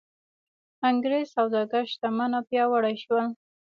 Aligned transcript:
انګرېز 0.89 1.25
سوداګر 1.35 1.83
شتمن 1.91 2.31
او 2.37 2.43
پیاوړي 2.49 2.95
شول. 3.03 3.27